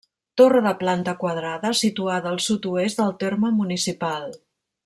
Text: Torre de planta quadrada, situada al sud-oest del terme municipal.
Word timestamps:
Torre 0.39 0.61
de 0.67 0.71
planta 0.79 1.13
quadrada, 1.25 1.71
situada 1.81 2.31
al 2.31 2.43
sud-oest 2.49 3.05
del 3.05 3.15
terme 3.25 3.53
municipal. 3.63 4.29